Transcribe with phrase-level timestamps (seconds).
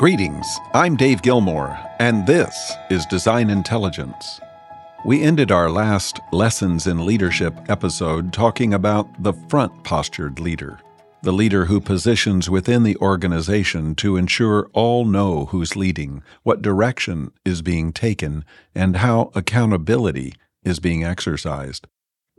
[0.00, 4.40] Greetings, I'm Dave Gilmore, and this is Design Intelligence.
[5.04, 10.80] We ended our last Lessons in Leadership episode talking about the front postured leader,
[11.22, 17.30] the leader who positions within the organization to ensure all know who's leading, what direction
[17.44, 18.42] is being taken,
[18.74, 20.32] and how accountability
[20.64, 21.86] is being exercised.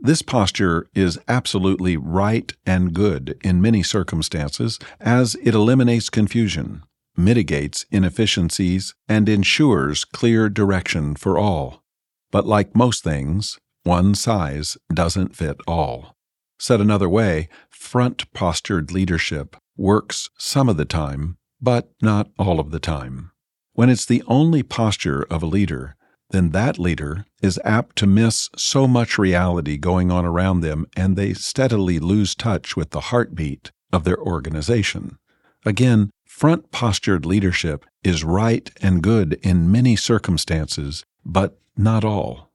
[0.00, 6.82] This posture is absolutely right and good in many circumstances as it eliminates confusion,
[7.16, 11.82] mitigates inefficiencies, and ensures clear direction for all.
[12.30, 16.14] But like most things, one size doesn't fit all.
[16.58, 22.70] Said another way, front postured leadership works some of the time, but not all of
[22.70, 23.32] the time.
[23.72, 25.96] When it's the only posture of a leader,
[26.30, 31.16] then that leader is apt to miss so much reality going on around them and
[31.16, 35.18] they steadily lose touch with the heartbeat of their organization.
[35.64, 42.50] Again, front postured leadership is right and good in many circumstances, but not all.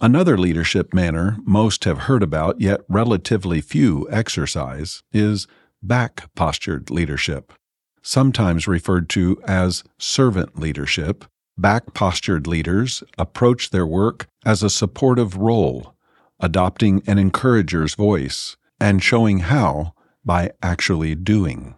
[0.00, 5.48] Another leadership manner most have heard about, yet relatively few exercise, is
[5.82, 7.52] back postured leadership.
[8.00, 11.24] Sometimes referred to as servant leadership,
[11.58, 15.96] back postured leaders approach their work as a supportive role,
[16.38, 21.74] adopting an encourager's voice and showing how by actually doing.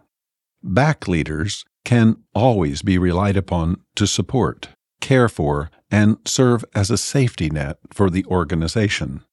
[0.61, 6.97] Back leaders can always be relied upon to support, care for, and serve as a
[6.97, 9.23] safety net for the organization.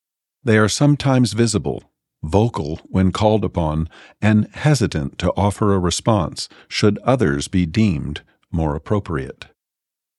[0.45, 1.91] They are sometimes visible,
[2.23, 3.89] vocal when called upon,
[4.23, 9.47] and hesitant to offer a response should others be deemed more appropriate.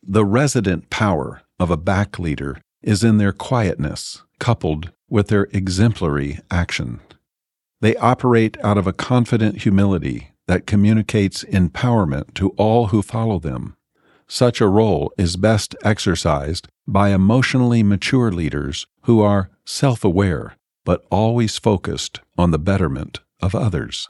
[0.03, 6.39] The resident power of a back leader is in their quietness, coupled with their exemplary
[6.52, 7.00] action.
[7.80, 13.76] They operate out of a confident humility that communicates empowerment to all who follow them.
[14.28, 20.57] Such a role is best exercised by emotionally mature leaders who are self aware
[20.88, 24.07] but always focused on the betterment of others.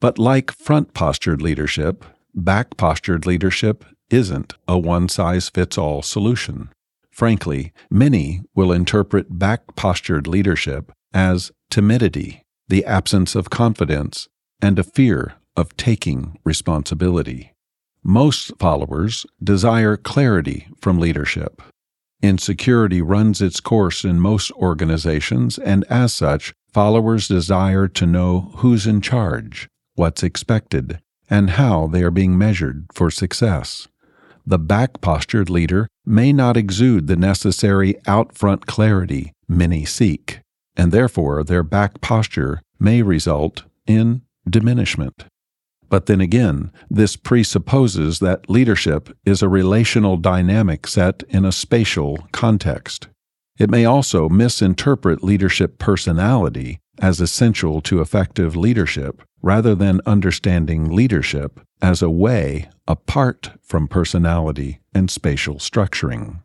[0.00, 6.70] But like front postured leadership, back postured leadership isn't a one size fits all solution.
[7.10, 14.28] Frankly, many will interpret back postured leadership as timidity, the absence of confidence,
[14.62, 17.52] and a fear of taking responsibility.
[18.02, 21.62] Most followers desire clarity from leadership.
[22.22, 28.86] Insecurity runs its course in most organizations, and as such, followers desire to know who's
[28.86, 33.88] in charge, what's expected, and how they are being measured for success.
[34.46, 40.40] The back postured leader may not exude the necessary out front clarity many seek,
[40.76, 45.24] and therefore their back posture may result in diminishment.
[45.92, 52.16] But then again, this presupposes that leadership is a relational dynamic set in a spatial
[52.32, 53.08] context.
[53.58, 61.60] It may also misinterpret leadership personality as essential to effective leadership rather than understanding leadership
[61.82, 66.40] as a way apart from personality and spatial structuring.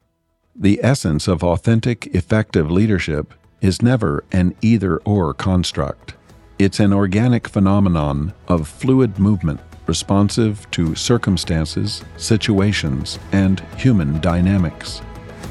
[0.54, 6.17] The essence of authentic, effective leadership is never an either or construct.
[6.60, 15.04] It's an organic phenomenon of fluid movement responsive to circumstances, situations, and human dynamics.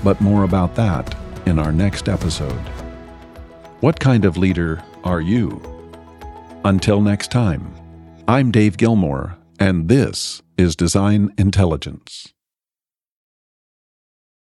[0.03, 1.16] But more about that
[1.47, 2.59] in our next episode.
[3.81, 5.62] What kind of leader are you?
[6.65, 7.72] Until next time,
[8.27, 12.34] I'm Dave Gilmore, and this is Design Intelligence.